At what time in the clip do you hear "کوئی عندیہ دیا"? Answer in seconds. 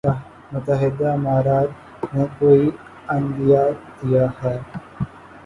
2.39-4.25